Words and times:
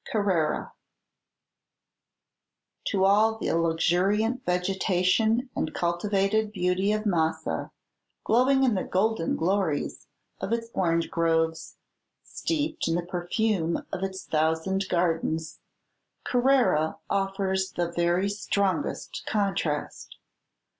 CARRARA 0.11 0.73
To 2.85 3.05
all 3.05 3.37
the 3.37 3.53
luxuriant 3.53 4.43
vegetation 4.43 5.51
and 5.55 5.75
cultivated 5.75 6.51
beauty 6.51 6.91
of 6.91 7.05
Massa, 7.05 7.69
glowing 8.23 8.63
in 8.63 8.73
the 8.73 8.83
"golden 8.83 9.35
glories" 9.35 10.07
of 10.39 10.51
its 10.51 10.69
orange 10.73 11.11
groves, 11.11 11.75
steeped 12.23 12.87
in 12.87 12.95
the 12.95 13.05
perfume 13.05 13.85
of 13.93 14.01
its 14.01 14.25
thousand 14.25 14.87
gardens, 14.89 15.59
Carrara 16.23 16.97
offers 17.07 17.71
the 17.71 17.91
very 17.91 18.27
strongest 18.27 19.21
contrast. 19.27 20.17